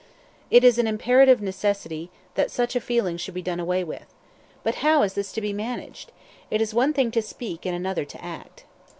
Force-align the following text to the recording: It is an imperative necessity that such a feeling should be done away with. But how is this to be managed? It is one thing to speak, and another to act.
It 0.49 0.63
is 0.63 0.79
an 0.79 0.87
imperative 0.87 1.43
necessity 1.43 2.09
that 2.33 2.49
such 2.49 2.75
a 2.75 2.81
feeling 2.81 3.17
should 3.17 3.35
be 3.35 3.43
done 3.43 3.59
away 3.59 3.83
with. 3.83 4.11
But 4.63 4.73
how 4.81 5.03
is 5.03 5.13
this 5.13 5.31
to 5.33 5.41
be 5.41 5.53
managed? 5.53 6.11
It 6.49 6.59
is 6.59 6.73
one 6.73 6.91
thing 6.91 7.11
to 7.11 7.21
speak, 7.21 7.67
and 7.67 7.75
another 7.75 8.03
to 8.05 8.25
act. 8.25 8.63